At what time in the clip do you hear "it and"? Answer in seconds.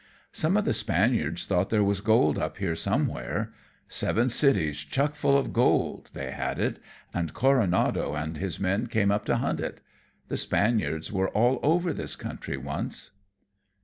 6.57-7.35